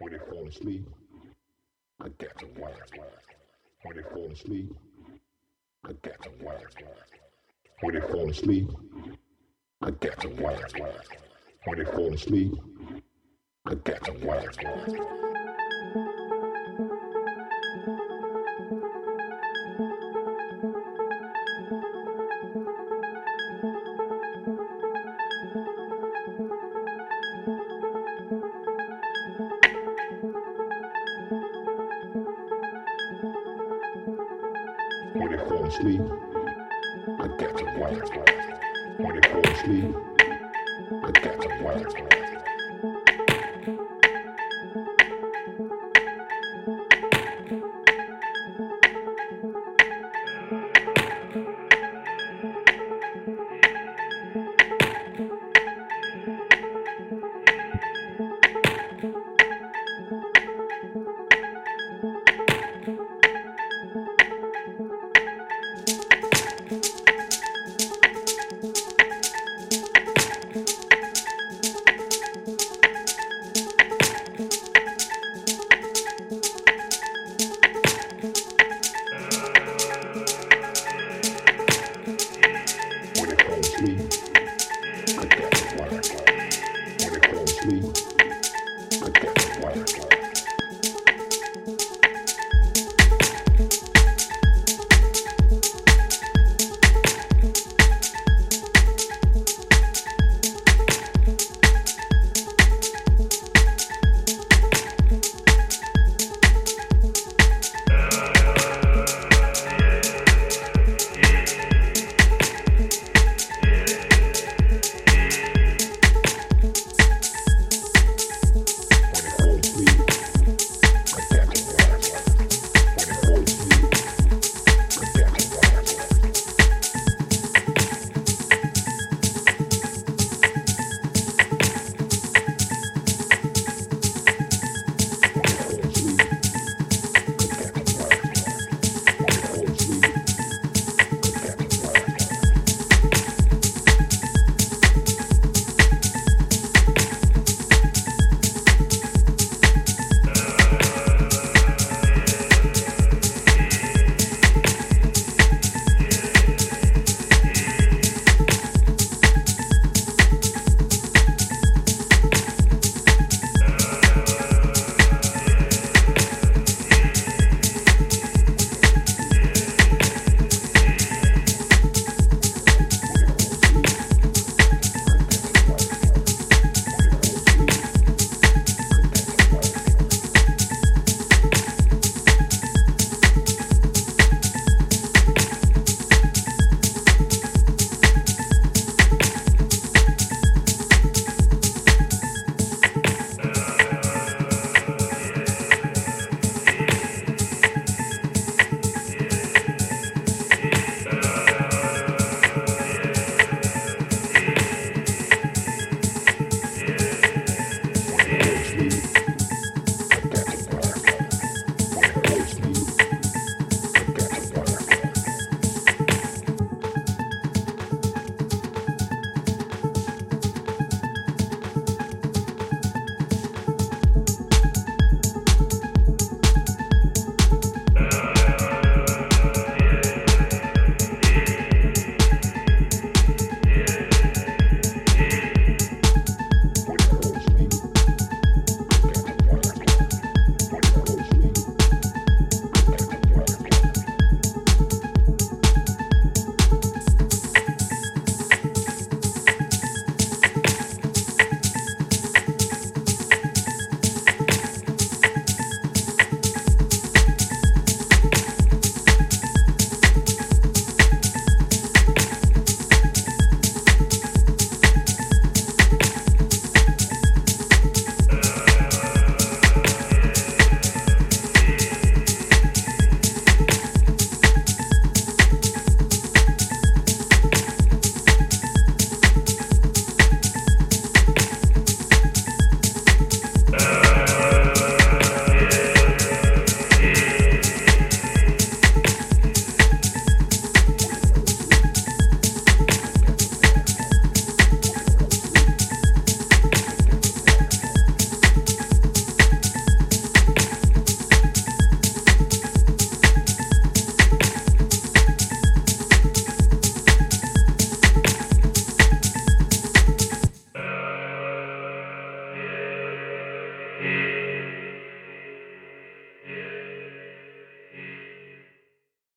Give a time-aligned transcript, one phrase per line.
[0.00, 0.88] When they fall asleep,
[2.00, 2.90] I got to laugh.
[3.82, 4.72] When they fall asleep,
[5.84, 6.62] I got to laugh.
[7.80, 8.70] When they fall asleep,
[9.82, 10.72] I got to laugh.
[11.64, 12.54] When they fall asleep,
[13.66, 15.27] I got to laugh.
[35.38, 36.00] When they fall asleep,
[37.20, 38.10] I got to laugh.
[38.98, 39.96] When they fall asleep,
[40.90, 42.37] I got to laugh.